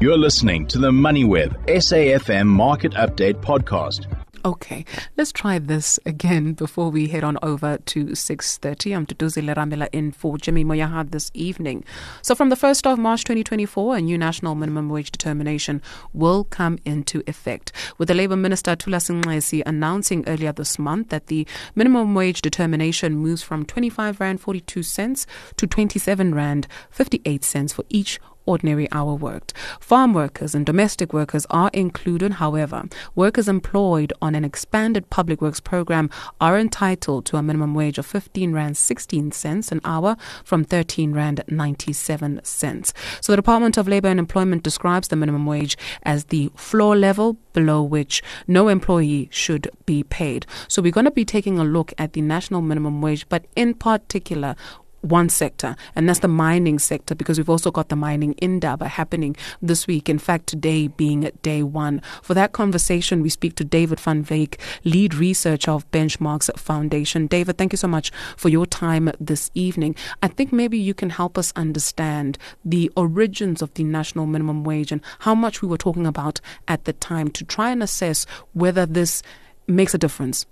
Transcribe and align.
You're 0.00 0.16
listening 0.16 0.66
to 0.68 0.78
the 0.78 0.90
MoneyWeb 0.90 1.66
SAFM 1.66 2.46
Market 2.46 2.92
Update 2.92 3.42
Podcast. 3.42 4.06
Okay, 4.46 4.86
let's 5.18 5.30
try 5.30 5.58
this 5.58 6.00
again 6.06 6.54
before 6.54 6.88
we 6.88 7.08
head 7.08 7.22
on 7.22 7.36
over 7.42 7.76
to 7.76 8.06
6.30. 8.06 8.96
I'm 8.96 9.04
Tutuzi 9.04 9.42
Leramela 9.42 9.90
in 9.92 10.10
for 10.12 10.38
Jimmy 10.38 10.64
Moyaha 10.64 11.10
this 11.10 11.30
evening. 11.34 11.84
So 12.22 12.34
from 12.34 12.48
the 12.48 12.56
1st 12.56 12.90
of 12.90 12.98
March 12.98 13.24
2024, 13.24 13.96
a 13.96 14.00
new 14.00 14.16
national 14.16 14.54
minimum 14.54 14.88
wage 14.88 15.10
determination 15.10 15.82
will 16.14 16.44
come 16.44 16.78
into 16.86 17.22
effect, 17.26 17.70
with 17.98 18.08
the 18.08 18.14
Labour 18.14 18.36
Minister 18.36 18.74
Thulas 18.74 19.10
Nxesi 19.10 19.62
announcing 19.66 20.26
earlier 20.26 20.52
this 20.52 20.78
month 20.78 21.10
that 21.10 21.26
the 21.26 21.46
minimum 21.74 22.14
wage 22.14 22.40
determination 22.40 23.16
moves 23.16 23.42
from 23.42 23.66
25 23.66 24.18
Rand 24.18 24.40
42 24.40 24.82
cents 24.82 25.26
to 25.58 25.66
27 25.66 26.34
Rand 26.34 26.66
58 26.88 27.44
cents 27.44 27.74
for 27.74 27.84
each 27.90 28.18
ordinary 28.46 28.90
hour 28.92 29.14
worked. 29.14 29.52
Farm 29.80 30.12
workers 30.12 30.54
and 30.54 30.66
domestic 30.66 31.12
workers 31.12 31.46
are 31.50 31.70
included, 31.72 32.34
however. 32.34 32.84
Workers 33.14 33.48
employed 33.48 34.12
on 34.20 34.34
an 34.34 34.44
expanded 34.44 35.08
public 35.10 35.40
works 35.40 35.60
program 35.60 36.10
are 36.40 36.58
entitled 36.58 37.26
to 37.26 37.36
a 37.36 37.42
minimum 37.42 37.74
wage 37.74 37.98
of 37.98 38.06
15 38.06 38.52
Rand 38.52 38.76
16 38.76 39.32
cents 39.32 39.72
an 39.72 39.80
hour 39.84 40.16
from 40.44 40.64
13 40.64 41.12
Rand 41.12 41.42
97 41.48 42.40
cents. 42.44 42.92
So 43.20 43.32
the 43.32 43.36
Department 43.36 43.76
of 43.76 43.88
Labour 43.88 44.08
and 44.08 44.20
Employment 44.20 44.62
describes 44.62 45.08
the 45.08 45.16
minimum 45.16 45.46
wage 45.46 45.76
as 46.02 46.26
the 46.26 46.50
floor 46.54 46.96
level 46.96 47.36
below 47.52 47.82
which 47.82 48.22
no 48.46 48.68
employee 48.68 49.28
should 49.30 49.68
be 49.86 50.02
paid. 50.02 50.46
So 50.68 50.82
we're 50.82 50.92
going 50.92 51.04
to 51.04 51.10
be 51.10 51.24
taking 51.24 51.58
a 51.58 51.64
look 51.64 51.92
at 51.98 52.12
the 52.12 52.20
national 52.20 52.62
minimum 52.62 53.00
wage, 53.00 53.28
but 53.28 53.44
in 53.56 53.74
particular, 53.74 54.56
one 55.00 55.28
sector, 55.28 55.76
and 55.94 56.08
that's 56.08 56.20
the 56.20 56.28
mining 56.28 56.78
sector, 56.78 57.14
because 57.14 57.38
we've 57.38 57.48
also 57.48 57.70
got 57.70 57.88
the 57.88 57.96
mining 57.96 58.32
in 58.34 58.50
indaba 58.50 58.88
happening 58.88 59.36
this 59.62 59.86
week. 59.86 60.08
In 60.08 60.18
fact, 60.18 60.46
today 60.46 60.88
being 60.88 61.30
day 61.42 61.62
one. 61.62 62.02
For 62.22 62.34
that 62.34 62.52
conversation, 62.52 63.22
we 63.22 63.28
speak 63.28 63.54
to 63.56 63.64
David 63.64 64.00
van 64.00 64.24
Wyk, 64.24 64.60
lead 64.84 65.14
researcher 65.14 65.70
of 65.70 65.90
Bench 65.90 66.20
Marks 66.20 66.50
Foundation. 66.56 67.26
David, 67.26 67.56
thank 67.56 67.72
you 67.72 67.78
so 67.78 67.88
much 67.88 68.10
for 68.36 68.48
your 68.48 68.66
time 68.66 69.10
this 69.18 69.50
evening. 69.54 69.94
I 70.22 70.28
think 70.28 70.52
maybe 70.52 70.78
you 70.78 70.94
can 70.94 71.10
help 71.10 71.38
us 71.38 71.52
understand 71.56 72.38
the 72.64 72.90
origins 72.96 73.62
of 73.62 73.72
the 73.74 73.84
national 73.84 74.26
minimum 74.26 74.64
wage 74.64 74.92
and 74.92 75.00
how 75.20 75.34
much 75.34 75.62
we 75.62 75.68
were 75.68 75.78
talking 75.78 76.06
about 76.06 76.40
at 76.68 76.84
the 76.84 76.92
time 76.92 77.30
to 77.30 77.44
try 77.44 77.70
and 77.70 77.82
assess 77.82 78.26
whether 78.52 78.84
this 78.84 79.22
makes 79.66 79.94
a 79.94 79.98
difference. 79.98 80.44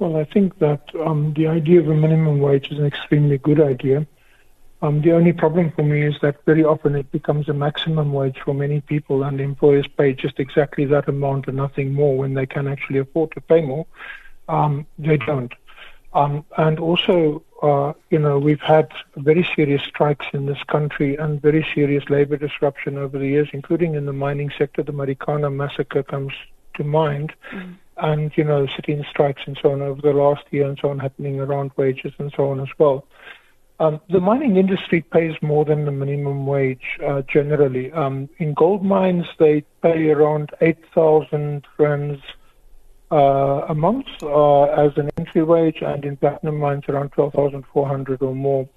Well, 0.00 0.16
I 0.16 0.24
think 0.24 0.58
that 0.60 0.82
um, 0.98 1.34
the 1.36 1.46
idea 1.46 1.78
of 1.78 1.88
a 1.90 1.94
minimum 1.94 2.38
wage 2.38 2.68
is 2.70 2.78
an 2.78 2.86
extremely 2.86 3.36
good 3.36 3.60
idea. 3.60 4.06
Um, 4.80 5.02
the 5.02 5.12
only 5.12 5.34
problem 5.34 5.72
for 5.72 5.82
me 5.82 6.00
is 6.00 6.14
that 6.22 6.42
very 6.46 6.64
often 6.64 6.94
it 6.96 7.12
becomes 7.12 7.50
a 7.50 7.52
maximum 7.52 8.14
wage 8.14 8.38
for 8.42 8.54
many 8.54 8.80
people, 8.80 9.24
and 9.24 9.38
employers 9.42 9.86
pay 9.98 10.14
just 10.14 10.40
exactly 10.40 10.86
that 10.86 11.06
amount 11.06 11.48
and 11.48 11.58
nothing 11.58 11.92
more 11.92 12.16
when 12.16 12.32
they 12.32 12.46
can 12.46 12.66
actually 12.66 12.98
afford 12.98 13.32
to 13.32 13.42
pay 13.42 13.60
more. 13.60 13.84
Um, 14.48 14.86
they 14.98 15.18
don't. 15.18 15.52
Um, 16.14 16.46
and 16.56 16.80
also, 16.80 17.42
uh, 17.62 17.92
you 18.08 18.18
know, 18.18 18.38
we've 18.38 18.62
had 18.62 18.90
very 19.16 19.46
serious 19.54 19.82
strikes 19.82 20.26
in 20.32 20.46
this 20.46 20.62
country 20.62 21.16
and 21.16 21.42
very 21.42 21.64
serious 21.74 22.08
labor 22.08 22.38
disruption 22.38 22.96
over 22.96 23.18
the 23.18 23.28
years, 23.28 23.50
including 23.52 23.96
in 23.96 24.06
the 24.06 24.14
mining 24.14 24.50
sector. 24.56 24.82
The 24.82 24.92
Marikana 24.92 25.54
massacre 25.54 26.02
comes 26.02 26.32
to 26.76 26.84
mind. 26.84 27.34
Mm 27.52 27.76
and 28.02 28.32
you 28.36 28.44
know 28.44 28.66
sitting 28.76 29.04
strikes 29.08 29.42
and 29.46 29.58
so 29.60 29.72
on 29.72 29.82
over 29.82 30.00
the 30.00 30.12
last 30.12 30.42
year 30.50 30.66
and 30.68 30.78
so 30.80 30.90
on 30.90 30.98
happening 30.98 31.40
around 31.40 31.70
wages 31.76 32.12
and 32.18 32.32
so 32.36 32.50
on 32.50 32.60
as 32.60 32.68
well. 32.78 33.06
Um, 33.80 33.98
the 34.10 34.20
mining 34.20 34.56
industry 34.56 35.00
pays 35.00 35.34
more 35.40 35.64
than 35.64 35.86
the 35.86 35.90
minimum 35.90 36.46
wage 36.46 36.98
uh, 37.02 37.22
generally. 37.22 37.90
Um, 37.92 38.28
in 38.36 38.52
gold 38.52 38.84
mines, 38.84 39.24
they 39.38 39.64
pay 39.82 40.10
around 40.10 40.50
8,000 40.60 41.66
rands 41.78 42.20
uh, 43.10 43.64
a 43.68 43.74
month 43.74 44.06
uh, 44.22 44.64
as 44.64 44.92
an 44.98 45.08
entry 45.16 45.42
wage, 45.42 45.78
and 45.80 46.04
in 46.04 46.18
platinum 46.18 46.58
mines, 46.58 46.84
around 46.88 47.12
12,400 47.12 48.20
or 48.22 48.34
more. 48.34 48.68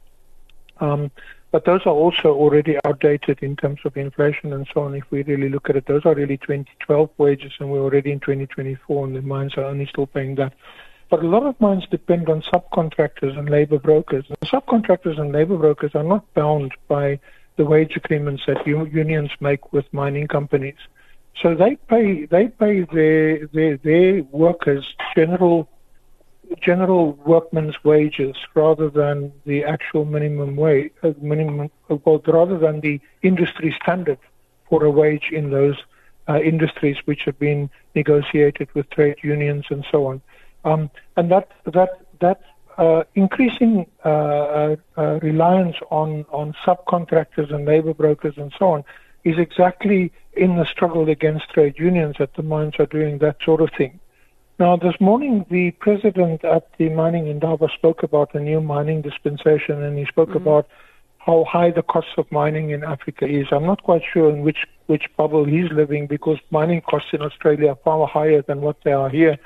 Um, 0.80 1.12
but 1.54 1.66
those 1.66 1.82
are 1.86 1.94
also 1.94 2.34
already 2.34 2.78
outdated 2.84 3.38
in 3.44 3.56
terms 3.56 3.80
of 3.86 3.96
inflation 3.96 4.54
and 4.54 4.68
so 4.74 4.82
on. 4.82 4.96
If 4.96 5.04
we 5.12 5.22
really 5.22 5.50
look 5.50 5.70
at 5.70 5.76
it, 5.76 5.86
those 5.86 6.04
are 6.04 6.16
really 6.16 6.38
2012 6.38 7.12
wages, 7.20 7.52
and 7.60 7.70
we're 7.70 7.84
already 7.84 8.12
in 8.12 8.20
2024, 8.20 9.06
and 9.06 9.16
the 9.16 9.22
mines 9.22 9.54
are 9.56 9.64
only 9.64 9.86
still 9.86 10.08
paying 10.08 10.34
that. 10.36 10.54
But 11.12 11.24
a 11.24 11.28
lot 11.28 11.44
of 11.44 11.62
mines 11.62 11.86
depend 11.92 12.28
on 12.28 12.42
subcontractors 12.42 13.38
and 13.38 13.52
labor 13.52 13.78
brokers. 13.78 14.26
And 14.30 14.40
subcontractors 14.50 15.20
and 15.20 15.32
labor 15.32 15.56
brokers 15.58 15.94
are 15.94 16.02
not 16.02 16.26
bound 16.34 16.72
by 16.88 17.20
the 17.58 17.66
wage 17.66 17.96
agreements 17.96 18.42
that 18.48 18.66
unions 18.66 19.30
make 19.40 19.72
with 19.72 19.86
mining 19.94 20.28
companies. 20.28 20.80
So 21.40 21.54
they 21.54 21.76
pay 21.76 22.26
they 22.26 22.48
pay 22.48 22.82
their 22.82 23.46
their, 23.48 23.78
their 23.78 24.24
workers 24.24 24.96
general 25.16 25.70
general 26.62 27.14
workmen's 27.26 27.76
wages 27.84 28.36
rather 28.54 28.90
than 28.90 29.32
the 29.46 29.64
actual 29.64 30.06
minimum 30.06 30.56
wage, 30.56 30.92
uh, 31.04 31.12
minimum, 31.22 31.70
uh, 31.90 31.96
well, 32.04 32.22
rather 32.28 32.58
than 32.58 32.80
the 32.82 33.00
industry 33.22 33.76
standard 33.82 34.20
for 34.70 34.84
a 34.84 34.92
wage 34.92 35.30
in 35.32 35.52
those 35.52 35.78
uh, 36.30 36.40
industries 36.40 36.98
which 37.06 37.24
have 37.26 37.38
been 37.40 37.70
negotiated 37.96 38.70
with 38.74 38.90
trade 38.90 39.18
unions 39.24 39.66
and 39.70 39.86
so 39.92 40.08
on. 40.08 40.22
Um, 40.66 40.90
and 41.18 41.30
that 41.32 41.50
that 41.66 42.00
that 42.20 42.42
uh, 42.78 43.04
increasing 43.16 43.86
uh, 44.06 44.76
uh, 44.98 45.20
reliance 45.22 45.76
on 45.92 46.26
on 46.30 46.56
subcontractors 46.66 47.54
and 47.54 47.66
labor 47.66 47.94
brokers 47.94 48.36
and 48.38 48.54
so 48.58 48.72
on 48.72 48.84
is 49.24 49.38
exactly 49.38 50.12
in 50.34 50.56
the 50.56 50.66
struggle 50.66 51.10
against 51.10 51.50
trade 51.50 51.76
unions 51.78 52.16
that 52.20 52.34
the 52.36 52.44
mines 52.44 52.74
are 52.80 52.86
doing 52.86 53.20
that 53.20 53.38
sort 53.44 53.62
of 53.62 53.70
thing. 53.78 54.00
Now, 54.60 54.78
this 54.78 54.94
morning, 55.00 55.46
the 55.50 55.72
president 55.72 56.46
at 56.46 56.70
the 56.78 56.90
mining 56.90 57.28
indaba 57.28 57.70
spoke 57.76 58.04
about 58.04 58.36
a 58.36 58.40
new 58.40 58.62
mining 58.62 59.02
dispensation, 59.02 59.82
and 59.82 59.98
he 59.98 60.06
spoke 60.06 60.30
mm-hmm. 60.30 60.38
about 60.38 60.68
how 61.18 61.44
high 61.50 61.72
the 61.72 61.82
cost 61.82 62.10
of 62.18 62.32
mining 62.32 62.70
in 62.70 62.84
Africa 62.84 63.26
is. 63.26 63.48
I'm 63.52 63.66
not 63.66 63.82
quite 63.82 64.04
sure 64.14 64.30
in 64.30 64.42
which, 64.42 64.60
which 64.86 65.06
bubble 65.18 65.46
he's 65.46 65.72
living 65.72 66.06
because 66.06 66.38
mining 66.52 66.82
costs 66.82 67.10
in 67.14 67.22
Australia 67.22 67.70
are 67.70 67.80
far 67.84 68.06
higher 68.08 68.44
than 68.44 68.62
what 68.62 68.78
they 68.84 68.92
are 68.92 69.10
here. 69.10 69.38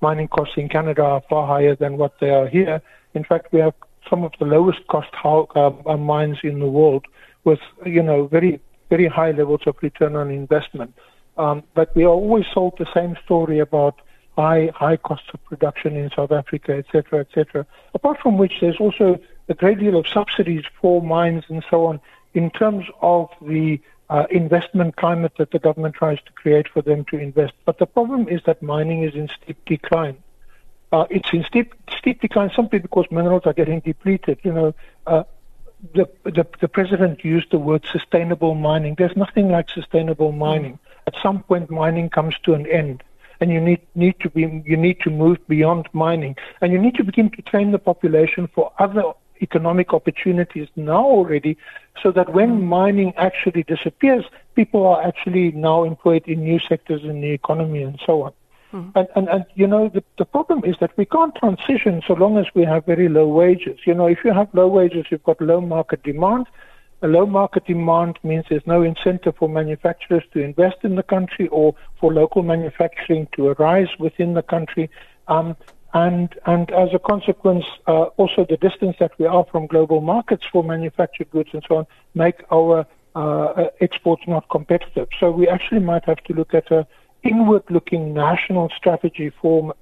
Mining 0.00 0.28
costs 0.28 0.54
in 0.56 0.70
Canada 0.70 1.02
are 1.02 1.22
far 1.28 1.46
higher 1.46 1.76
than 1.76 1.98
what 1.98 2.18
they 2.20 2.30
are 2.30 2.48
here. 2.48 2.80
In 3.14 3.24
fact, 3.24 3.52
we 3.52 3.60
have 3.60 3.74
some 4.08 4.24
of 4.24 4.32
the 4.38 4.46
lowest 4.46 4.86
cost 4.86 5.08
uh, 5.24 5.96
mines 5.96 6.38
in 6.42 6.60
the 6.60 6.66
world 6.66 7.04
with, 7.44 7.60
you 7.84 8.02
know, 8.02 8.28
very, 8.28 8.60
very 8.88 9.08
high 9.08 9.32
levels 9.32 9.60
of 9.66 9.76
return 9.82 10.16
on 10.16 10.30
investment. 10.30 10.94
Um, 11.36 11.64
but 11.74 11.94
we 11.94 12.04
are 12.04 12.08
always 12.08 12.44
sold 12.54 12.74
the 12.78 12.86
same 12.94 13.16
story 13.24 13.58
about 13.58 13.96
high 14.36 14.70
high 14.74 14.96
costs 14.96 15.28
of 15.32 15.44
production 15.44 15.96
in 15.96 16.10
South 16.10 16.32
Africa, 16.32 16.72
etc., 16.72 17.20
etc. 17.20 17.66
Apart 17.94 18.18
from 18.20 18.38
which, 18.38 18.54
there's 18.60 18.78
also 18.78 19.18
a 19.48 19.54
great 19.54 19.78
deal 19.78 19.96
of 19.96 20.08
subsidies 20.08 20.64
for 20.80 21.02
mines 21.02 21.44
and 21.48 21.64
so 21.70 21.86
on 21.86 22.00
in 22.32 22.50
terms 22.50 22.84
of 23.00 23.28
the 23.42 23.80
uh, 24.10 24.24
investment 24.30 24.96
climate 24.96 25.32
that 25.38 25.50
the 25.50 25.58
government 25.58 25.94
tries 25.94 26.18
to 26.22 26.32
create 26.32 26.68
for 26.68 26.82
them 26.82 27.04
to 27.06 27.16
invest. 27.16 27.52
But 27.64 27.78
the 27.78 27.86
problem 27.86 28.28
is 28.28 28.42
that 28.46 28.62
mining 28.62 29.02
is 29.02 29.14
in 29.14 29.28
steep 29.28 29.64
decline. 29.64 30.16
Uh, 30.92 31.06
it's 31.10 31.32
in 31.32 31.44
steep 31.44 31.74
steep 31.98 32.20
decline 32.20 32.50
simply 32.54 32.78
because 32.78 33.06
minerals 33.10 33.42
are 33.46 33.52
getting 33.52 33.80
depleted. 33.80 34.38
You 34.42 34.52
know, 34.52 34.74
uh, 35.06 35.24
the, 35.94 36.08
the 36.24 36.46
the 36.60 36.68
president 36.68 37.24
used 37.24 37.50
the 37.50 37.58
word 37.58 37.84
sustainable 37.90 38.54
mining. 38.54 38.94
There's 38.96 39.16
nothing 39.16 39.48
like 39.48 39.70
sustainable 39.70 40.32
mining. 40.32 40.78
At 41.06 41.14
some 41.22 41.42
point, 41.42 41.70
mining 41.70 42.10
comes 42.10 42.34
to 42.44 42.54
an 42.54 42.66
end 42.66 43.02
and 43.44 43.52
you 43.52 43.60
need, 43.60 43.82
need 43.94 44.18
to 44.20 44.30
be 44.30 44.42
you 44.64 44.76
need 44.86 44.98
to 45.00 45.10
move 45.10 45.36
beyond 45.48 45.86
mining. 45.92 46.34
And 46.62 46.72
you 46.72 46.78
need 46.78 46.94
to 46.94 47.04
begin 47.04 47.28
to 47.32 47.42
train 47.42 47.72
the 47.72 47.78
population 47.78 48.48
for 48.54 48.72
other 48.78 49.04
economic 49.42 49.92
opportunities 49.92 50.68
now 50.76 51.04
already 51.04 51.58
so 52.02 52.10
that 52.12 52.32
when 52.32 52.64
mining 52.64 53.12
actually 53.16 53.62
disappears 53.64 54.24
people 54.54 54.86
are 54.86 55.02
actually 55.02 55.52
now 55.52 55.84
employed 55.84 56.24
in 56.26 56.42
new 56.42 56.58
sectors 56.58 57.02
in 57.02 57.20
the 57.20 57.32
economy 57.32 57.82
and 57.82 58.00
so 58.06 58.22
on. 58.22 58.32
Mm. 58.72 58.92
and, 58.98 59.08
and 59.16 59.28
and 59.28 59.44
you 59.54 59.66
know 59.72 59.84
the, 59.96 60.02
the 60.20 60.24
problem 60.24 60.64
is 60.64 60.76
that 60.80 60.96
we 60.96 61.04
can't 61.04 61.34
transition 61.42 62.02
so 62.08 62.14
long 62.14 62.38
as 62.38 62.46
we 62.54 62.64
have 62.64 62.86
very 62.86 63.08
low 63.18 63.28
wages. 63.28 63.78
You 63.84 63.94
know 63.98 64.06
if 64.06 64.24
you 64.24 64.32
have 64.32 64.48
low 64.54 64.68
wages 64.78 65.04
you've 65.10 65.28
got 65.30 65.38
low 65.52 65.60
market 65.60 66.02
demand 66.02 66.46
a 67.02 67.08
low 67.08 67.26
market 67.26 67.66
demand 67.66 68.18
means 68.22 68.44
there's 68.48 68.66
no 68.66 68.82
incentive 68.82 69.36
for 69.36 69.48
manufacturers 69.48 70.24
to 70.32 70.40
invest 70.40 70.78
in 70.82 70.94
the 70.94 71.02
country 71.02 71.48
or 71.48 71.74
for 72.00 72.12
local 72.12 72.42
manufacturing 72.42 73.28
to 73.36 73.48
arise 73.48 73.88
within 73.98 74.34
the 74.34 74.42
country. 74.42 74.88
Um, 75.28 75.56
and, 75.92 76.34
and 76.46 76.70
as 76.72 76.88
a 76.92 76.98
consequence, 76.98 77.64
uh, 77.86 78.04
also 78.16 78.44
the 78.48 78.56
distance 78.56 78.96
that 78.98 79.12
we 79.18 79.26
are 79.26 79.44
from 79.50 79.66
global 79.66 80.00
markets 80.00 80.44
for 80.50 80.64
manufactured 80.64 81.30
goods 81.30 81.50
and 81.52 81.62
so 81.68 81.76
on 81.76 81.86
make 82.14 82.42
our 82.50 82.86
uh, 83.14 83.66
exports 83.80 84.22
not 84.26 84.48
competitive. 84.48 85.08
So 85.20 85.30
we 85.30 85.48
actually 85.48 85.80
might 85.80 86.04
have 86.06 86.22
to 86.24 86.32
look 86.32 86.52
at 86.52 86.70
a 86.72 86.86
inward-looking 87.22 88.12
national 88.12 88.70
strategy 88.76 89.32
for 89.40 89.74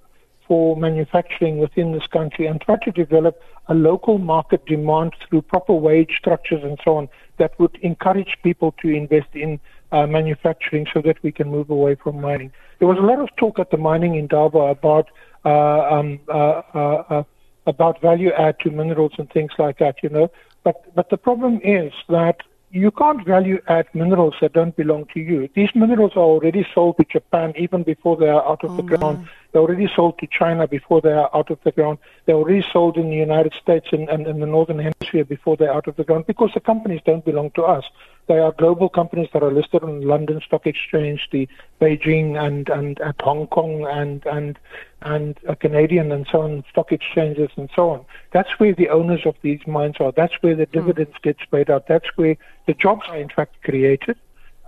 for 0.47 0.77
manufacturing 0.77 1.59
within 1.59 1.93
this 1.93 2.07
country 2.07 2.47
and 2.47 2.61
try 2.61 2.77
to 2.85 2.91
develop 2.91 3.41
a 3.69 3.75
local 3.75 4.19
market 4.19 4.65
demand 4.67 5.13
through 5.29 5.43
proper 5.43 5.73
wage 5.73 6.13
structures 6.19 6.63
and 6.63 6.79
so 6.85 6.97
on 6.97 7.09
that 7.39 7.59
would 7.59 7.77
encourage 7.83 8.37
people 8.43 8.75
to 8.81 8.89
invest 8.89 9.29
in 9.35 9.61
uh, 9.93 10.07
manufacturing 10.07 10.87
so 10.93 11.01
that 11.03 11.23
we 11.23 11.31
can 11.31 11.51
move 11.51 11.71
away 11.71 11.95
from 11.95 12.21
mining. 12.21 12.53
There 12.79 12.89
was 12.89 12.99
a 12.99 13.03
lot 13.03 13.21
of 13.21 13.35
talk 13.37 13.59
at 13.59 13.71
the 13.71 13.77
mining 13.77 14.15
Indaba 14.17 14.59
about 14.59 15.09
uh, 15.45 15.49
um, 15.49 16.21
uh, 16.29 16.63
uh, 16.75 17.05
uh, 17.11 17.23
about 17.67 18.01
value 18.01 18.33
add 18.33 18.59
to 18.61 18.71
minerals 18.71 19.13
and 19.19 19.31
things 19.31 19.53
like 19.59 19.79
that, 19.79 19.97
you 20.03 20.09
know. 20.09 20.31
But 20.65 20.95
but 20.95 21.11
the 21.11 21.17
problem 21.17 21.61
is 21.63 21.93
that 22.09 22.39
you 22.71 22.91
can't 22.91 23.25
value 23.27 23.61
add 23.69 23.87
minerals 23.93 24.35
that 24.41 24.55
don't 24.55 24.75
belong 24.75 25.07
to 25.13 25.21
you. 25.21 25.49
These 25.55 25.69
minerals 25.75 26.13
are 26.17 26.21
already 26.21 26.67
sold 26.75 26.97
to 26.97 27.05
Japan 27.05 27.53
even 27.57 27.83
before 27.83 28.17
they 28.17 28.29
are 28.29 28.45
out 28.49 28.65
of 28.65 28.73
oh 28.73 28.77
the 28.77 28.83
ground. 28.83 29.29
They're 29.53 29.63
already 29.63 29.89
sold 29.95 30.19
to 30.19 30.27
China 30.27 30.67
before 30.67 31.03
they 31.03 31.13
are 31.13 31.31
out 31.35 31.51
of 31.51 31.59
the 31.63 31.73
ground. 31.73 31.99
They're 32.25 32.37
already 32.37 32.65
sold 32.73 32.97
in 32.97 33.11
the 33.11 33.17
United 33.17 33.53
States 33.61 33.89
and, 33.93 34.09
and 34.09 34.27
in 34.27 34.41
the 34.41 34.47
Northern 34.47 34.79
Hemisphere 34.79 35.25
before 35.25 35.57
they're 35.59 35.73
out 35.73 35.89
of 35.89 35.97
the 35.97 36.05
ground 36.05 36.27
because 36.27 36.51
the 36.55 36.61
companies 36.61 37.03
don't 37.05 37.25
belong 37.25 37.51
to 37.53 37.65
us. 37.65 37.85
They 38.29 38.39
are 38.39 38.53
global 38.53 38.89
companies 38.89 39.29
that 39.33 39.43
are 39.43 39.53
listed 39.53 39.83
on 39.83 40.01
London 40.01 40.41
Stock 40.47 40.67
Exchange, 40.67 41.29
the 41.33 41.49
Beijing 41.81 42.43
and, 42.43 42.69
and 42.71 42.99
at 43.01 43.21
Hong 43.21 43.47
Kong 43.49 43.87
and, 43.87 44.25
and, 44.27 44.59
and 45.03 45.39
a 45.47 45.55
Canadian 45.55 46.13
and 46.13 46.27
so 46.31 46.43
on 46.43 46.65
stock 46.71 46.91
exchanges 46.91 47.51
and 47.57 47.69
so 47.75 47.91
on. 47.91 48.05
That's 48.33 48.59
where 48.59 48.75
the 48.75 48.89
owners 48.89 49.27
of 49.27 49.35
these 49.43 49.61
mines 49.67 49.97
are. 50.01 50.13
That's 50.13 50.35
where 50.41 50.55
the 50.55 50.65
hmm. 50.65 50.73
dividends 50.73 51.17
mm. 51.19 51.23
get 51.23 51.37
paid 51.51 51.69
out. 51.69 51.89
That's 51.89 52.09
where 52.17 52.37
the 52.67 52.75
jobs 52.75 53.03
are 53.09 53.19
in 53.19 53.29
fact 53.29 53.63
created. 53.65 54.17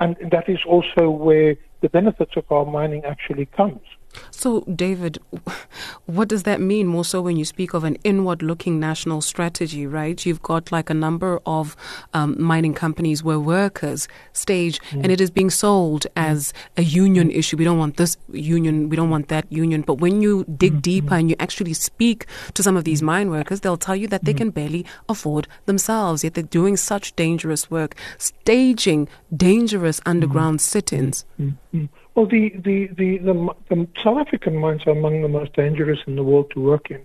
And 0.00 0.16
that 0.30 0.48
is 0.48 0.58
also 0.66 1.08
where 1.08 1.56
the 1.80 1.88
benefits 1.88 2.36
of 2.36 2.50
our 2.50 2.66
mining 2.66 3.04
actually 3.04 3.46
comes. 3.46 3.80
So, 4.30 4.60
David, 4.62 5.18
what 6.06 6.28
does 6.28 6.44
that 6.44 6.60
mean 6.60 6.86
more 6.86 7.04
so 7.04 7.20
when 7.20 7.36
you 7.36 7.44
speak 7.44 7.74
of 7.74 7.84
an 7.84 7.96
inward 8.04 8.42
looking 8.42 8.80
national 8.80 9.20
strategy, 9.20 9.86
right? 9.86 10.24
You've 10.24 10.42
got 10.42 10.72
like 10.72 10.90
a 10.90 10.94
number 10.94 11.40
of 11.46 11.76
um, 12.12 12.40
mining 12.40 12.74
companies 12.74 13.22
where 13.22 13.40
workers 13.40 14.08
stage 14.32 14.80
mm. 14.90 15.02
and 15.02 15.12
it 15.12 15.20
is 15.20 15.30
being 15.30 15.50
sold 15.50 16.06
as 16.16 16.52
a 16.76 16.82
union 16.82 17.28
mm. 17.28 17.36
issue. 17.36 17.56
We 17.56 17.64
don't 17.64 17.78
want 17.78 17.96
this 17.96 18.16
union, 18.32 18.88
we 18.88 18.96
don't 18.96 19.10
want 19.10 19.28
that 19.28 19.50
union. 19.50 19.82
But 19.82 19.94
when 19.94 20.22
you 20.22 20.44
dig 20.56 20.74
mm. 20.74 20.82
deeper 20.82 21.14
and 21.14 21.30
you 21.30 21.36
actually 21.38 21.74
speak 21.74 22.26
to 22.54 22.62
some 22.62 22.76
of 22.76 22.84
these 22.84 23.00
mm. 23.00 23.06
mine 23.06 23.30
workers, 23.30 23.60
they'll 23.60 23.76
tell 23.76 23.96
you 23.96 24.08
that 24.08 24.24
they 24.24 24.34
mm. 24.34 24.38
can 24.38 24.50
barely 24.50 24.86
afford 25.08 25.48
themselves, 25.66 26.24
yet 26.24 26.34
they're 26.34 26.44
doing 26.44 26.76
such 26.76 27.14
dangerous 27.16 27.70
work, 27.70 27.94
staging 28.18 29.08
dangerous 29.34 30.00
underground 30.06 30.60
sit 30.60 30.92
ins. 30.92 31.24
Well, 32.14 32.26
the, 32.26 32.50
the, 32.56 32.88
the, 32.96 33.18
the, 33.18 33.88
South 34.02 34.18
African 34.18 34.56
mines 34.56 34.82
are 34.86 34.90
among 34.90 35.22
the 35.22 35.28
most 35.28 35.52
dangerous 35.54 35.98
in 36.06 36.14
the 36.14 36.22
world 36.22 36.50
to 36.52 36.60
work 36.60 36.90
in. 36.90 37.04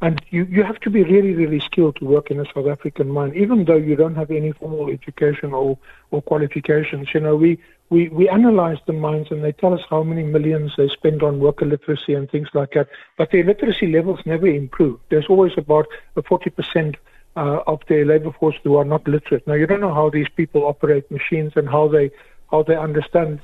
And 0.00 0.20
you, 0.30 0.44
you 0.44 0.62
have 0.62 0.78
to 0.80 0.90
be 0.90 1.02
really, 1.02 1.32
really 1.32 1.60
skilled 1.60 1.96
to 1.96 2.04
work 2.04 2.30
in 2.30 2.40
a 2.40 2.44
South 2.54 2.66
African 2.66 3.08
mine, 3.08 3.34
even 3.34 3.64
though 3.64 3.76
you 3.76 3.96
don't 3.96 4.14
have 4.14 4.30
any 4.30 4.52
formal 4.52 4.90
education 4.90 5.52
or, 5.52 5.78
or 6.12 6.22
qualifications. 6.22 7.08
You 7.12 7.20
know, 7.20 7.34
we, 7.34 7.58
we, 7.90 8.08
we 8.08 8.28
analyze 8.28 8.78
the 8.86 8.92
mines 8.92 9.28
and 9.30 9.42
they 9.42 9.52
tell 9.52 9.74
us 9.74 9.80
how 9.90 10.02
many 10.04 10.22
millions 10.22 10.72
they 10.76 10.88
spend 10.88 11.22
on 11.22 11.40
worker 11.40 11.64
literacy 11.64 12.14
and 12.14 12.30
things 12.30 12.48
like 12.54 12.72
that. 12.72 12.88
But 13.16 13.32
their 13.32 13.44
literacy 13.44 13.88
levels 13.88 14.20
never 14.24 14.46
improve. 14.46 15.00
There's 15.08 15.26
always 15.26 15.52
about 15.56 15.86
a 16.14 16.22
40% 16.22 16.94
uh, 17.36 17.60
of 17.66 17.80
their 17.88 18.04
labor 18.04 18.32
force 18.32 18.56
who 18.62 18.76
are 18.76 18.84
not 18.84 19.06
literate. 19.06 19.46
Now, 19.46 19.54
you 19.54 19.66
don't 19.66 19.80
know 19.80 19.94
how 19.94 20.10
these 20.10 20.28
people 20.28 20.64
operate 20.64 21.10
machines 21.10 21.52
and 21.56 21.68
how 21.68 21.88
they, 21.88 22.10
how 22.50 22.62
they 22.62 22.76
understand 22.76 23.40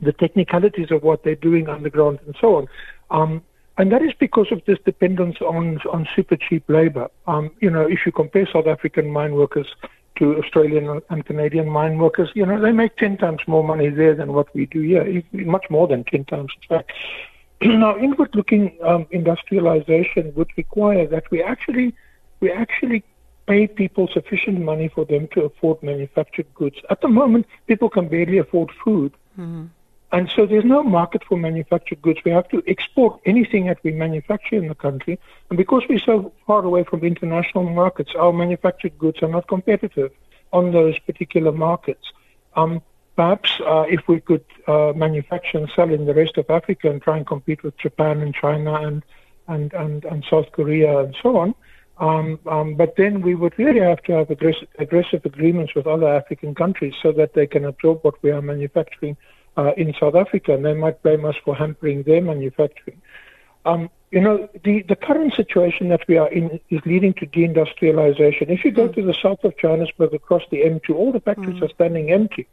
the 0.00 0.12
technicalities 0.12 0.90
of 0.90 1.02
what 1.02 1.22
they're 1.24 1.34
doing 1.34 1.68
underground 1.68 2.18
and 2.26 2.34
so 2.40 2.56
on. 2.56 2.68
Um, 3.10 3.42
and 3.78 3.90
that 3.92 4.02
is 4.02 4.12
because 4.18 4.48
of 4.50 4.62
this 4.66 4.78
dependence 4.84 5.40
on 5.40 5.78
on 5.90 6.06
super 6.14 6.36
cheap 6.36 6.64
labor. 6.68 7.08
Um, 7.26 7.50
you 7.60 7.70
know, 7.70 7.82
if 7.82 8.00
you 8.04 8.12
compare 8.12 8.46
South 8.52 8.66
African 8.66 9.10
mine 9.10 9.34
workers 9.34 9.74
to 10.16 10.36
Australian 10.36 11.00
and 11.08 11.24
Canadian 11.24 11.68
mine 11.68 11.98
workers, 11.98 12.30
you 12.34 12.44
know, 12.44 12.60
they 12.60 12.72
make 12.72 12.96
10 12.96 13.16
times 13.16 13.40
more 13.46 13.64
money 13.64 13.88
there 13.88 14.14
than 14.14 14.34
what 14.34 14.54
we 14.54 14.66
do 14.66 14.82
here, 14.82 15.22
much 15.32 15.64
more 15.70 15.88
than 15.88 16.04
10 16.04 16.26
times, 16.26 16.52
in 16.60 16.68
fact. 16.68 16.92
now, 17.62 17.96
inward-looking 17.96 18.76
um, 18.82 19.06
industrialization 19.10 20.32
would 20.34 20.50
require 20.56 21.06
that 21.06 21.30
we 21.30 21.42
actually 21.42 21.94
we 22.40 22.50
actually 22.50 23.02
pay 23.46 23.66
people 23.66 24.08
sufficient 24.12 24.60
money 24.60 24.88
for 24.88 25.04
them 25.04 25.28
to 25.32 25.42
afford 25.42 25.82
manufactured 25.82 26.46
goods. 26.54 26.76
At 26.90 27.00
the 27.00 27.08
moment, 27.08 27.46
people 27.66 27.88
can 27.88 28.08
barely 28.08 28.38
afford 28.38 28.70
food. 28.84 29.12
Mm-hmm. 29.38 29.66
And 30.12 30.28
so 30.34 30.44
there's 30.44 30.64
no 30.64 30.82
market 30.82 31.22
for 31.24 31.38
manufactured 31.38 32.02
goods. 32.02 32.20
We 32.24 32.32
have 32.32 32.48
to 32.48 32.62
export 32.66 33.20
anything 33.24 33.66
that 33.66 33.78
we 33.84 33.92
manufacture 33.92 34.56
in 34.56 34.66
the 34.66 34.74
country. 34.74 35.20
And 35.48 35.56
because 35.56 35.84
we're 35.88 36.00
so 36.00 36.32
far 36.46 36.64
away 36.64 36.82
from 36.82 37.04
international 37.04 37.64
markets, 37.70 38.12
our 38.18 38.32
manufactured 38.32 38.98
goods 38.98 39.22
are 39.22 39.28
not 39.28 39.46
competitive 39.46 40.10
on 40.52 40.72
those 40.72 40.98
particular 41.00 41.52
markets. 41.52 42.12
Um, 42.56 42.82
perhaps 43.14 43.60
uh, 43.64 43.84
if 43.88 44.08
we 44.08 44.20
could 44.20 44.44
uh, 44.66 44.92
manufacture 44.96 45.58
and 45.58 45.70
sell 45.76 45.90
in 45.92 46.06
the 46.06 46.14
rest 46.14 46.38
of 46.38 46.50
Africa 46.50 46.90
and 46.90 47.00
try 47.00 47.16
and 47.16 47.26
compete 47.26 47.62
with 47.62 47.76
Japan 47.78 48.20
and 48.20 48.34
China 48.34 48.74
and, 48.74 49.04
and, 49.46 49.72
and, 49.74 50.04
and 50.04 50.24
South 50.28 50.50
Korea 50.50 50.98
and 50.98 51.14
so 51.22 51.36
on, 51.36 51.54
um, 51.98 52.40
um, 52.46 52.74
but 52.74 52.96
then 52.96 53.20
we 53.20 53.34
would 53.34 53.56
really 53.58 53.80
have 53.80 54.02
to 54.04 54.12
have 54.12 54.30
aggressive, 54.30 54.68
aggressive 54.78 55.24
agreements 55.24 55.74
with 55.74 55.86
other 55.86 56.08
African 56.08 56.54
countries 56.54 56.94
so 57.00 57.12
that 57.12 57.34
they 57.34 57.46
can 57.46 57.64
absorb 57.66 58.00
what 58.02 58.20
we 58.22 58.30
are 58.30 58.42
manufacturing 58.42 59.16
uh, 59.60 59.72
in 59.76 59.94
South 60.00 60.14
Africa, 60.14 60.54
and 60.54 60.64
they 60.64 60.74
might 60.74 61.02
blame 61.02 61.24
us 61.24 61.36
for 61.44 61.54
hampering 61.54 62.02
their 62.04 62.22
manufacturing. 62.22 63.00
Um, 63.64 63.90
you 64.10 64.20
know, 64.20 64.48
the, 64.64 64.82
the 64.88 64.96
current 64.96 65.34
situation 65.34 65.88
that 65.90 66.00
we 66.08 66.16
are 66.16 66.30
in 66.32 66.58
is 66.70 66.80
leading 66.84 67.14
to 67.14 67.26
deindustrialization. 67.26 68.48
If 68.48 68.64
you 68.64 68.72
go 68.72 68.88
mm. 68.88 68.94
to 68.96 69.02
the 69.02 69.14
south 69.22 69.44
of 69.44 69.56
Johannesburg 69.58 70.14
across 70.14 70.42
the 70.50 70.62
M2, 70.62 70.90
all 70.90 71.12
the 71.12 71.20
factories 71.20 71.60
mm. 71.60 71.62
are 71.62 71.74
standing 71.74 72.10
empty. 72.10 72.48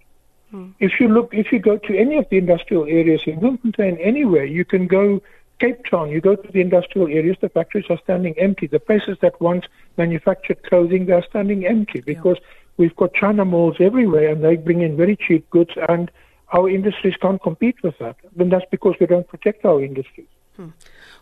Mm. 0.54 0.74
If 0.80 1.00
you 1.00 1.08
look, 1.08 1.30
if 1.34 1.52
you 1.52 1.60
go 1.60 1.78
to 1.78 1.98
any 1.98 2.18
of 2.18 2.26
the 2.30 2.38
industrial 2.38 2.84
areas 2.84 3.22
in 3.26 3.40
Bloemfontein, 3.40 3.98
anywhere, 3.98 4.46
you 4.46 4.66
can 4.66 4.88
go 4.88 5.22
Cape 5.60 5.84
Town, 5.90 6.10
you 6.10 6.22
go 6.22 6.36
to 6.36 6.52
the 6.52 6.62
industrial 6.62 7.08
areas, 7.08 7.38
the 7.42 7.50
factories 7.50 7.86
are 7.90 8.00
standing 8.04 8.38
empty. 8.38 8.68
The 8.68 8.80
places 8.80 9.18
that 9.22 9.40
once 9.42 9.66
manufactured 9.98 10.62
clothing, 10.64 11.08
they're 11.08 11.26
standing 11.28 11.66
empty 11.66 12.02
because 12.02 12.38
yeah. 12.40 12.48
we've 12.78 12.96
got 12.96 13.14
China 13.16 13.46
malls 13.46 13.78
everywhere 13.80 14.30
and 14.30 14.44
they 14.44 14.58
bring 14.58 14.82
in 14.82 14.96
very 14.96 15.16
cheap 15.16 15.50
goods 15.50 15.72
and 15.90 16.12
our 16.54 16.70
industries 16.70 17.16
can't 17.22 17.42
compete 17.42 17.76
with 17.84 17.98
that. 18.00 18.16
And 18.38 18.52
that's 18.52 18.66
because 18.72 18.96
we 19.00 19.06
don't 19.06 19.28
protect 19.28 19.66
our 19.66 19.84
industries. 19.84 20.28
Hmm. 20.56 20.70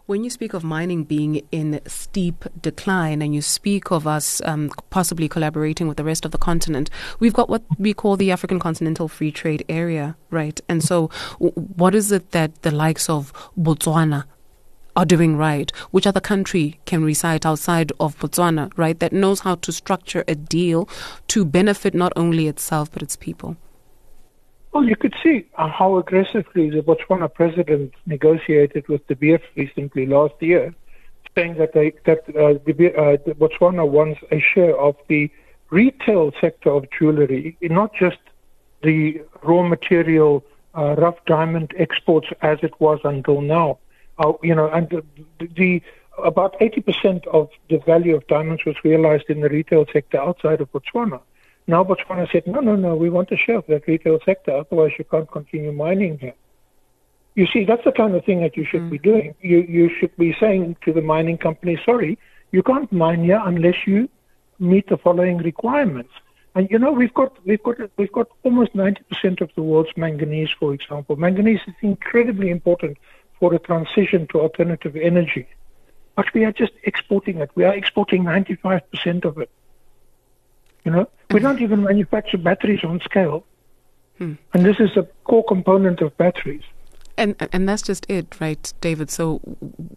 When 0.05 0.23
you 0.23 0.29
speak 0.29 0.53
of 0.53 0.63
mining 0.63 1.03
being 1.03 1.41
in 1.51 1.81
steep 1.87 2.45
decline 2.61 3.23
and 3.23 3.33
you 3.33 3.41
speak 3.41 3.91
of 3.91 4.05
us 4.05 4.39
um, 4.45 4.71
possibly 4.91 5.27
collaborating 5.27 5.87
with 5.87 5.97
the 5.97 6.03
rest 6.03 6.25
of 6.25 6.31
the 6.31 6.37
continent, 6.37 6.91
we've 7.19 7.33
got 7.33 7.49
what 7.49 7.63
we 7.79 7.93
call 7.93 8.15
the 8.15 8.31
African 8.31 8.59
Continental 8.59 9.07
Free 9.07 9.31
Trade 9.31 9.65
Area, 9.67 10.15
right? 10.29 10.61
And 10.69 10.83
so, 10.83 11.07
what 11.39 11.95
is 11.95 12.11
it 12.11 12.31
that 12.31 12.61
the 12.61 12.69
likes 12.69 13.09
of 13.09 13.33
Botswana 13.59 14.25
are 14.95 15.05
doing 15.05 15.35
right? 15.35 15.71
Which 15.89 16.07
other 16.07 16.21
country 16.21 16.79
can 16.85 17.03
recite 17.03 17.45
outside 17.45 17.91
of 17.99 18.17
Botswana, 18.19 18.71
right, 18.77 18.99
that 18.99 19.11
knows 19.11 19.39
how 19.39 19.55
to 19.55 19.71
structure 19.71 20.23
a 20.27 20.35
deal 20.35 20.87
to 21.29 21.43
benefit 21.43 21.93
not 21.95 22.13
only 22.15 22.47
itself 22.47 22.91
but 22.91 23.01
its 23.01 23.15
people? 23.15 23.57
Well, 24.75 24.83
you 24.83 24.97
could 24.97 25.15
see 25.23 25.45
how 25.55 25.95
aggressively 25.95 26.69
the 26.69 26.81
Botswana 26.81 27.33
president 27.33 27.93
negotiated 28.05 28.89
with 28.89 29.07
De 29.07 29.15
Beers 29.15 29.39
recently 29.55 30.05
last 30.05 30.33
year, 30.41 30.75
saying 31.33 31.55
that 31.59 31.71
they, 31.71 31.93
that 32.03 32.23
uh, 32.35 32.55
De 32.55 32.93
uh, 32.93 33.15
Botswana 33.35 33.87
wants 33.87 34.19
a 34.33 34.41
share 34.41 34.77
of 34.77 34.97
the 35.07 35.31
retail 35.69 36.33
sector 36.41 36.71
of 36.71 36.87
jewelry, 36.91 37.57
not 37.61 37.93
just 37.95 38.17
the 38.83 39.21
raw 39.43 39.63
material 39.63 40.43
uh, 40.77 40.95
rough 40.97 41.23
diamond 41.25 41.73
exports 41.77 42.27
as 42.41 42.59
it 42.61 42.73
was 42.81 42.99
until 43.05 43.39
now. 43.39 43.77
Uh, 44.19 44.33
you 44.43 44.53
know, 44.53 44.67
and 44.67 44.89
the, 44.89 45.01
the 45.55 45.81
about 46.21 46.59
80% 46.59 47.25
of 47.27 47.47
the 47.69 47.77
value 47.77 48.13
of 48.13 48.27
diamonds 48.27 48.65
was 48.65 48.75
realized 48.83 49.29
in 49.29 49.39
the 49.39 49.47
retail 49.47 49.85
sector 49.93 50.19
outside 50.19 50.59
of 50.59 50.69
Botswana. 50.73 51.21
Now 51.67 51.83
Botswana 51.83 52.31
said, 52.31 52.45
no, 52.45 52.59
no, 52.59 52.75
no, 52.75 52.95
we 52.95 53.09
want 53.09 53.29
to 53.29 53.37
share 53.37 53.61
that 53.67 53.87
retail 53.87 54.19
sector, 54.23 54.51
otherwise 54.51 54.91
you 54.99 55.05
can't 55.05 55.29
continue 55.29 55.71
mining 55.71 56.19
here. 56.19 56.35
You 57.33 57.47
see, 57.47 57.65
that's 57.65 57.83
the 57.83 57.91
kind 57.91 58.15
of 58.15 58.23
thing 58.23 58.41
that 58.41 58.55
you 58.55 58.65
should 58.65 58.83
mm. 58.83 58.91
be 58.91 58.99
doing. 58.99 59.35
You, 59.41 59.59
you 59.59 59.89
should 59.99 60.15
be 60.15 60.35
saying 60.39 60.77
to 60.85 60.93
the 60.93 61.01
mining 61.01 61.37
company, 61.37 61.79
sorry, 61.83 62.17
you 62.51 62.63
can't 62.63 62.91
mine 62.91 63.23
here 63.23 63.41
unless 63.43 63.75
you 63.85 64.09
meet 64.59 64.87
the 64.87 64.97
following 64.97 65.37
requirements. 65.37 66.11
And 66.55 66.69
you 66.71 66.79
know, 66.79 66.93
we've 66.93 67.13
got 67.13 67.37
we've 67.45 67.61
got 67.61 67.75
we've 67.97 68.11
got 68.11 68.29
almost 68.43 68.73
90% 68.73 69.41
of 69.41 69.51
the 69.55 69.61
world's 69.61 69.91
manganese, 69.97 70.49
for 70.57 70.73
example. 70.73 71.17
Manganese 71.17 71.59
is 71.67 71.73
incredibly 71.81 72.49
important 72.49 72.97
for 73.39 73.49
the 73.49 73.59
transition 73.59 74.25
to 74.27 74.39
alternative 74.39 74.95
energy, 74.95 75.47
but 76.15 76.33
we 76.33 76.45
are 76.45 76.53
just 76.53 76.71
exporting 76.83 77.39
it. 77.39 77.51
We 77.55 77.65
are 77.65 77.75
exporting 77.75 78.23
95% 78.23 79.25
of 79.25 79.37
it. 79.37 79.49
You 80.85 80.91
know, 80.91 81.09
we 81.31 81.39
don't 81.39 81.61
even 81.61 81.83
manufacture 81.83 82.37
batteries 82.37 82.83
on 82.83 83.01
scale. 83.01 83.43
Hmm. 84.19 84.33
And 84.53 84.63
this 84.63 84.79
is 84.79 84.95
a 84.95 85.03
core 85.25 85.43
component 85.43 85.99
of 86.01 86.15
batteries. 86.17 86.63
And 87.17 87.35
and 87.53 87.67
that's 87.67 87.81
just 87.81 88.05
it, 88.09 88.39
right, 88.41 88.73
David? 88.81 89.09
So 89.09 89.37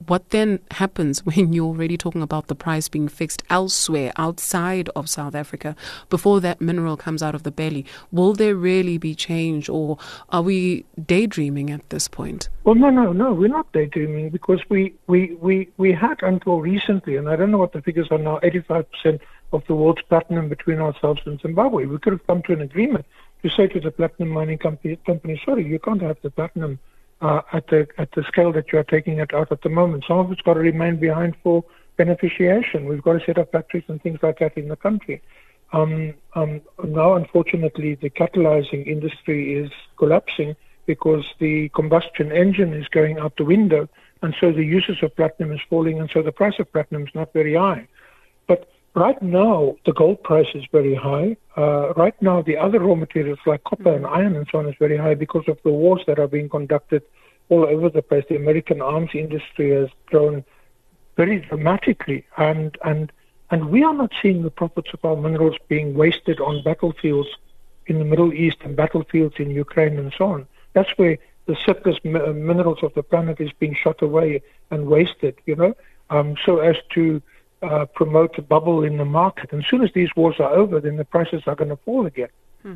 what 0.06 0.30
then 0.30 0.60
happens 0.70 1.18
when 1.26 1.52
you're 1.52 1.66
already 1.66 1.96
talking 1.96 2.22
about 2.22 2.46
the 2.46 2.54
price 2.54 2.88
being 2.88 3.08
fixed 3.08 3.42
elsewhere 3.50 4.12
outside 4.16 4.88
of 4.94 5.08
South 5.10 5.34
Africa 5.34 5.74
before 6.10 6.40
that 6.40 6.60
mineral 6.60 6.96
comes 6.96 7.22
out 7.22 7.34
of 7.34 7.42
the 7.42 7.50
belly? 7.50 7.84
Will 8.12 8.34
there 8.34 8.54
really 8.54 8.98
be 8.98 9.14
change 9.14 9.68
or 9.68 9.98
are 10.30 10.42
we 10.42 10.84
daydreaming 11.06 11.70
at 11.70 11.88
this 11.90 12.08
point? 12.08 12.48
Well 12.64 12.76
no 12.76 12.90
no 12.90 13.12
no, 13.12 13.32
we're 13.32 13.48
not 13.48 13.70
daydreaming 13.72 14.30
because 14.30 14.60
we 14.68 14.94
we, 15.08 15.34
we, 15.40 15.68
we 15.76 15.92
had 15.92 16.22
until 16.22 16.60
recently 16.60 17.16
and 17.16 17.28
I 17.28 17.36
don't 17.36 17.50
know 17.50 17.58
what 17.58 17.72
the 17.72 17.82
figures 17.82 18.08
are 18.10 18.18
now, 18.18 18.38
eighty 18.42 18.60
five 18.60 18.86
percent 18.92 19.20
of 19.52 19.62
the 19.66 19.74
world's 19.74 20.02
platinum 20.08 20.48
between 20.48 20.78
ourselves 20.78 21.20
and 21.24 21.40
Zimbabwe. 21.40 21.86
We 21.86 21.98
could 21.98 22.12
have 22.12 22.26
come 22.26 22.42
to 22.42 22.52
an 22.52 22.60
agreement 22.60 23.06
to 23.42 23.48
say 23.50 23.66
to 23.68 23.80
the 23.80 23.90
platinum 23.90 24.30
mining 24.30 24.58
company, 24.58 24.98
company 25.06 25.40
sorry, 25.44 25.66
you 25.66 25.78
can't 25.78 26.02
have 26.02 26.18
the 26.22 26.30
platinum 26.30 26.78
uh, 27.20 27.40
at 27.52 27.66
the 27.68 27.86
at 27.98 28.12
the 28.12 28.22
scale 28.24 28.52
that 28.52 28.72
you 28.72 28.78
are 28.78 28.84
taking 28.84 29.18
it 29.18 29.34
out 29.34 29.50
at 29.50 29.62
the 29.62 29.68
moment. 29.68 30.04
Some 30.06 30.18
of 30.18 30.30
it's 30.32 30.42
got 30.42 30.54
to 30.54 30.60
remain 30.60 30.96
behind 30.96 31.34
for 31.42 31.64
beneficiation. 31.98 32.84
We've 32.84 33.02
got 33.02 33.14
to 33.14 33.24
set 33.24 33.38
up 33.38 33.52
factories 33.52 33.84
and 33.88 34.00
things 34.02 34.20
like 34.22 34.38
that 34.38 34.56
in 34.56 34.68
the 34.68 34.76
country. 34.76 35.20
Um, 35.72 36.14
um, 36.34 36.62
now, 36.84 37.14
unfortunately, 37.14 37.96
the 37.96 38.10
catalyzing 38.10 38.86
industry 38.86 39.54
is 39.54 39.70
collapsing 39.98 40.56
because 40.86 41.24
the 41.38 41.68
combustion 41.70 42.32
engine 42.32 42.72
is 42.72 42.88
going 42.88 43.18
out 43.18 43.36
the 43.36 43.44
window, 43.44 43.88
and 44.22 44.34
so 44.40 44.50
the 44.52 44.64
uses 44.64 44.96
of 45.02 45.14
platinum 45.16 45.52
is 45.52 45.60
falling, 45.68 46.00
and 46.00 46.08
so 46.10 46.22
the 46.22 46.32
price 46.32 46.58
of 46.58 46.72
platinum 46.72 47.02
is 47.02 47.14
not 47.14 47.32
very 47.34 47.54
high. 47.54 47.86
But 48.46 48.70
Right 48.98 49.22
now, 49.22 49.76
the 49.86 49.92
gold 49.92 50.24
price 50.24 50.48
is 50.56 50.64
very 50.72 50.96
high. 50.96 51.36
Uh, 51.56 51.92
right 51.94 52.20
now, 52.20 52.42
the 52.42 52.56
other 52.56 52.80
raw 52.80 52.96
materials 52.96 53.38
like 53.46 53.62
copper 53.62 53.94
and 53.94 54.04
iron 54.04 54.34
and 54.34 54.44
so 54.50 54.58
on 54.58 54.68
is 54.68 54.74
very 54.76 54.96
high 54.96 55.14
because 55.14 55.44
of 55.46 55.56
the 55.62 55.70
wars 55.70 56.02
that 56.08 56.18
are 56.18 56.26
being 56.26 56.48
conducted 56.48 57.04
all 57.48 57.64
over 57.64 57.90
the 57.90 58.02
place. 58.02 58.24
The 58.28 58.34
American 58.34 58.82
arms 58.82 59.10
industry 59.14 59.70
has 59.70 59.88
grown 60.06 60.44
very 61.16 61.38
dramatically, 61.38 62.26
and 62.38 62.76
and 62.84 63.12
and 63.52 63.70
we 63.70 63.84
are 63.84 63.94
not 63.94 64.10
seeing 64.20 64.42
the 64.42 64.50
profits 64.50 64.90
of 64.92 65.04
our 65.04 65.14
minerals 65.14 65.54
being 65.68 65.94
wasted 65.94 66.40
on 66.40 66.64
battlefields 66.64 67.28
in 67.86 68.00
the 68.00 68.04
Middle 68.04 68.32
East 68.34 68.56
and 68.64 68.74
battlefields 68.74 69.36
in 69.38 69.52
Ukraine 69.52 69.96
and 69.96 70.12
so 70.18 70.24
on. 70.24 70.48
That's 70.72 70.90
where 70.98 71.18
the 71.46 71.56
surplus 71.64 71.98
minerals 72.02 72.82
of 72.82 72.94
the 72.94 73.04
planet 73.04 73.40
is 73.40 73.52
being 73.60 73.76
shot 73.76 74.02
away 74.02 74.42
and 74.72 74.88
wasted. 74.88 75.36
You 75.46 75.54
know, 75.54 75.74
um, 76.10 76.34
so 76.44 76.58
as 76.58 76.76
to 76.94 77.22
uh, 77.62 77.86
promote 77.86 78.38
a 78.38 78.42
bubble 78.42 78.84
in 78.84 78.98
the 78.98 79.04
market. 79.04 79.52
And 79.52 79.62
as 79.62 79.68
soon 79.68 79.82
as 79.82 79.90
these 79.94 80.10
wars 80.16 80.36
are 80.38 80.52
over, 80.52 80.80
then 80.80 80.96
the 80.96 81.04
prices 81.04 81.42
are 81.46 81.54
going 81.54 81.70
to 81.70 81.76
fall 81.76 82.06
again. 82.06 82.28
Hmm. 82.62 82.74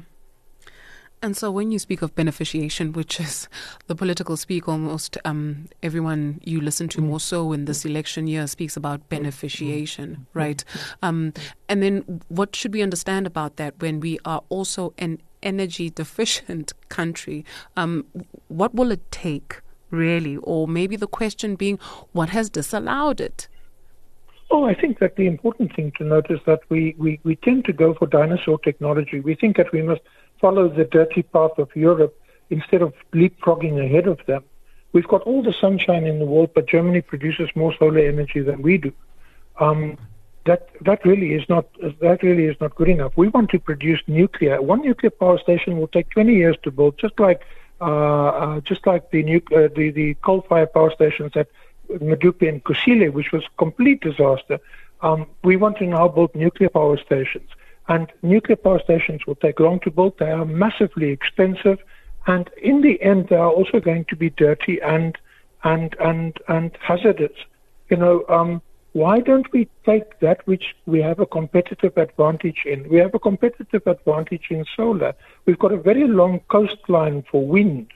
And 1.24 1.36
so, 1.36 1.52
when 1.52 1.70
you 1.70 1.78
speak 1.78 2.02
of 2.02 2.16
beneficiation, 2.16 2.94
which 2.94 3.20
is 3.20 3.48
the 3.86 3.94
political 3.94 4.36
speak, 4.36 4.68
almost 4.68 5.16
um, 5.24 5.68
everyone 5.82 6.40
you 6.42 6.60
listen 6.60 6.88
to 6.88 7.00
more 7.00 7.20
so 7.20 7.52
in 7.52 7.66
this 7.66 7.84
election 7.84 8.26
year 8.26 8.46
speaks 8.48 8.76
about 8.76 9.08
beneficiation, 9.08 10.26
right? 10.34 10.64
Um, 11.00 11.32
and 11.68 11.80
then, 11.80 12.22
what 12.28 12.56
should 12.56 12.74
we 12.74 12.82
understand 12.82 13.26
about 13.26 13.56
that 13.56 13.74
when 13.80 14.00
we 14.00 14.18
are 14.24 14.42
also 14.48 14.94
an 14.98 15.20
energy 15.44 15.90
deficient 15.90 16.72
country? 16.88 17.44
Um, 17.76 18.04
what 18.48 18.74
will 18.74 18.90
it 18.90 19.08
take, 19.12 19.60
really? 19.90 20.38
Or 20.38 20.66
maybe 20.66 20.96
the 20.96 21.06
question 21.06 21.54
being, 21.54 21.78
what 22.10 22.30
has 22.30 22.50
disallowed 22.50 23.20
it? 23.20 23.46
Oh, 24.54 24.64
I 24.66 24.74
think 24.74 24.98
that 24.98 25.16
the 25.16 25.26
important 25.26 25.74
thing 25.74 25.92
to 25.96 26.04
note 26.04 26.26
is 26.30 26.38
that 26.44 26.60
we, 26.68 26.94
we, 26.98 27.18
we 27.24 27.36
tend 27.36 27.64
to 27.64 27.72
go 27.72 27.94
for 27.94 28.06
dinosaur 28.06 28.58
technology. 28.58 29.18
We 29.18 29.34
think 29.34 29.56
that 29.56 29.72
we 29.72 29.80
must 29.80 30.02
follow 30.42 30.68
the 30.68 30.84
dirty 30.84 31.22
path 31.22 31.56
of 31.56 31.74
Europe 31.74 32.14
instead 32.50 32.82
of 32.82 32.92
leapfrogging 33.14 33.82
ahead 33.82 34.06
of 34.06 34.20
them. 34.26 34.44
We've 34.92 35.08
got 35.08 35.22
all 35.22 35.42
the 35.42 35.54
sunshine 35.58 36.04
in 36.04 36.18
the 36.18 36.26
world, 36.26 36.50
but 36.54 36.68
Germany 36.68 37.00
produces 37.00 37.48
more 37.54 37.74
solar 37.78 38.00
energy 38.00 38.40
than 38.40 38.60
we 38.60 38.76
do. 38.76 38.92
Um, 39.58 39.96
that 40.44 40.68
that 40.82 41.02
really 41.06 41.32
is 41.32 41.48
not 41.48 41.66
that 42.00 42.22
really 42.22 42.44
is 42.44 42.56
not 42.60 42.74
good 42.74 42.88
enough. 42.88 43.12
We 43.16 43.28
want 43.28 43.48
to 43.50 43.58
produce 43.58 44.02
nuclear. 44.06 44.60
One 44.60 44.82
nuclear 44.82 45.10
power 45.10 45.38
station 45.38 45.78
will 45.78 45.86
take 45.86 46.10
20 46.10 46.34
years 46.34 46.56
to 46.64 46.70
build, 46.70 46.98
just 46.98 47.18
like 47.18 47.42
uh, 47.80 47.84
uh, 47.84 48.60
just 48.60 48.86
like 48.86 49.10
the, 49.12 49.22
nu- 49.22 49.56
uh, 49.56 49.68
the 49.74 49.92
the 49.92 50.14
coal-fired 50.14 50.72
power 50.74 50.90
stations 50.90 51.32
that 51.34 51.48
Medupi 51.90 52.48
and 52.48 52.62
Kusile, 52.64 53.12
which 53.12 53.32
was 53.32 53.44
complete 53.58 54.00
disaster, 54.00 54.58
um, 55.02 55.26
we 55.42 55.56
want 55.56 55.78
to 55.78 55.86
now 55.86 56.08
build 56.08 56.34
nuclear 56.34 56.68
power 56.68 56.96
stations. 56.96 57.50
And 57.88 58.10
nuclear 58.22 58.56
power 58.56 58.80
stations 58.80 59.26
will 59.26 59.34
take 59.34 59.58
long 59.60 59.80
to 59.80 59.90
build. 59.90 60.18
They 60.18 60.30
are 60.30 60.44
massively 60.44 61.10
expensive. 61.10 61.78
And 62.26 62.48
in 62.62 62.82
the 62.82 63.02
end, 63.02 63.28
they 63.28 63.36
are 63.36 63.50
also 63.50 63.80
going 63.80 64.04
to 64.06 64.16
be 64.16 64.30
dirty 64.30 64.80
and, 64.80 65.18
and, 65.64 65.94
and, 65.98 66.36
and 66.48 66.70
hazardous. 66.80 67.36
You 67.90 67.96
know, 67.96 68.24
um, 68.28 68.62
why 68.92 69.20
don't 69.20 69.50
we 69.52 69.68
take 69.84 70.20
that 70.20 70.46
which 70.46 70.76
we 70.86 71.00
have 71.00 71.18
a 71.18 71.26
competitive 71.26 71.96
advantage 71.96 72.62
in? 72.66 72.88
We 72.88 72.98
have 72.98 73.14
a 73.14 73.18
competitive 73.18 73.86
advantage 73.86 74.46
in 74.50 74.64
solar. 74.76 75.14
We've 75.46 75.58
got 75.58 75.72
a 75.72 75.78
very 75.78 76.06
long 76.06 76.40
coastline 76.48 77.24
for 77.30 77.44
wind. 77.44 77.90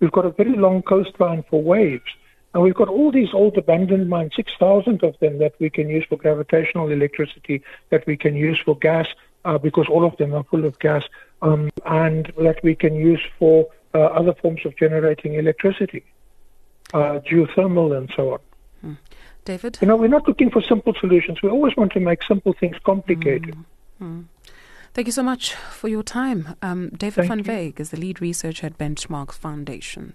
We've 0.00 0.12
got 0.12 0.26
a 0.26 0.30
very 0.30 0.54
long 0.54 0.82
coastline 0.82 1.44
for 1.48 1.62
waves. 1.62 2.10
And 2.54 2.62
we've 2.62 2.74
got 2.74 2.88
all 2.88 3.10
these 3.10 3.34
old 3.34 3.58
abandoned 3.58 4.08
mines, 4.08 4.32
6,000 4.36 5.02
of 5.02 5.18
them 5.18 5.38
that 5.38 5.54
we 5.58 5.68
can 5.68 5.88
use 5.88 6.04
for 6.08 6.16
gravitational 6.16 6.90
electricity, 6.90 7.62
that 7.90 8.06
we 8.06 8.16
can 8.16 8.36
use 8.36 8.60
for 8.64 8.78
gas, 8.78 9.08
uh, 9.44 9.58
because 9.58 9.88
all 9.88 10.04
of 10.04 10.16
them 10.18 10.32
are 10.32 10.44
full 10.44 10.64
of 10.64 10.78
gas, 10.78 11.02
um, 11.42 11.70
and 11.84 12.32
that 12.38 12.62
we 12.62 12.76
can 12.76 12.94
use 12.94 13.20
for 13.40 13.68
uh, 13.92 13.98
other 13.98 14.34
forms 14.34 14.64
of 14.64 14.76
generating 14.76 15.34
electricity, 15.34 16.04
uh, 16.94 17.18
geothermal 17.28 17.96
and 17.96 18.12
so 18.14 18.34
on. 18.34 18.38
Hmm. 18.80 18.92
David? 19.44 19.78
You 19.80 19.88
know, 19.88 19.96
we're 19.96 20.06
not 20.06 20.28
looking 20.28 20.50
for 20.50 20.62
simple 20.62 20.94
solutions. 20.94 21.42
We 21.42 21.48
always 21.48 21.76
want 21.76 21.92
to 21.92 22.00
make 22.00 22.22
simple 22.22 22.52
things 22.52 22.76
complicated. 22.84 23.56
Hmm. 23.98 24.22
Thank 24.94 25.08
you 25.08 25.12
so 25.12 25.24
much 25.24 25.54
for 25.54 25.88
your 25.88 26.04
time. 26.04 26.54
Um, 26.62 26.90
David 26.90 27.26
Thank 27.26 27.44
van 27.44 27.56
Wyk 27.56 27.80
is 27.80 27.90
the 27.90 27.96
lead 27.96 28.20
researcher 28.20 28.68
at 28.68 28.78
Benchmark 28.78 29.32
Foundation. 29.32 30.14